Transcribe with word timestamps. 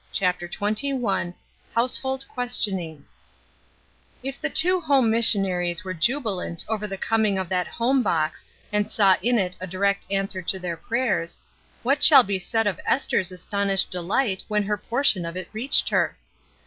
CHAPTER 0.11 0.47
XXI 0.47 1.35
HOUSEHOLD 1.75 2.25
QUESTIONINGS 2.27 3.17
IF 4.23 4.41
the 4.41 4.49
two 4.49 4.79
home 4.79 5.11
missionaries 5.11 5.83
were 5.83 5.93
jubilant 5.93 6.65
over 6.67 6.87
the 6.87 6.97
coming 6.97 7.37
of 7.37 7.49
that 7.49 7.67
home 7.67 8.01
box 8.01 8.43
and 8.73 8.89
saw 8.89 9.17
in 9.21 9.37
it 9.37 9.55
a 9.61 9.67
direct 9.67 10.07
answer 10.09 10.41
to 10.41 10.57
their 10.57 10.75
prayers, 10.75 11.37
what 11.83 12.01
shall 12.01 12.23
be 12.23 12.39
said 12.39 12.65
of 12.65 12.79
Esther's 12.83 13.31
astonished 13.31 13.91
delight 13.91 14.43
when 14.47 14.63
her 14.63 14.75
portion 14.75 15.23
of 15.23 15.37
it 15.37 15.47
reached 15.53 15.89
her 15.89 16.17